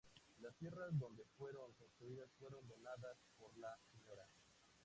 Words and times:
Las 0.39 0.57
tierras 0.57 0.89
donde 0.97 1.23
fueron 1.37 1.73
construidas 1.73 2.31
fueron 2.39 2.67
donadas 2.67 3.19
por 3.37 3.55
La 3.59 3.77
Sra. 3.99 4.27